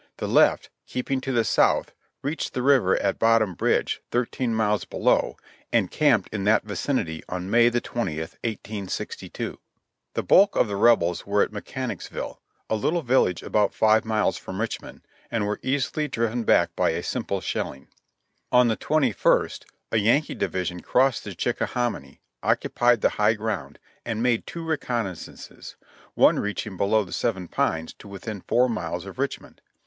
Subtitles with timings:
[0.17, 1.93] The left, keeping to the south,
[2.23, 5.37] reached the river at Bottom Bridge, thirteen miles below,
[5.71, 9.59] and camped in that vicinity on May the twentieth, 1862.
[10.15, 14.59] The bulk of the Rebels were at Mechanicsville, a little village about five miles from
[14.59, 17.87] Richmond, and were easily driven back by a simple shelling.
[18.51, 24.47] On the 21st a Yankee division crossed the Chickahominy, occupied the high ground, and made
[24.47, 25.75] two recon naissances,
[26.15, 29.61] one reaching below the Seven Pines to within four miles of Richmond.